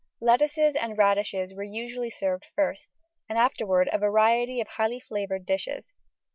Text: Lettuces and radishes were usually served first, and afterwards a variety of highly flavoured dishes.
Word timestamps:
Lettuces 0.19 0.75
and 0.75 0.97
radishes 0.97 1.53
were 1.53 1.61
usually 1.61 2.09
served 2.09 2.47
first, 2.55 2.87
and 3.29 3.37
afterwards 3.37 3.91
a 3.93 3.99
variety 3.99 4.59
of 4.59 4.67
highly 4.67 4.99
flavoured 4.99 5.45
dishes. 5.45 5.93